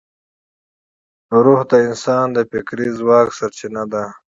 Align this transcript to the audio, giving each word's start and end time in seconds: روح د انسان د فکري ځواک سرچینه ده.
روح 1.43 1.61
د 1.71 1.73
انسان 1.87 2.25
د 2.33 2.37
فکري 2.51 2.87
ځواک 2.99 3.27
سرچینه 3.37 3.83
ده. 3.91 4.03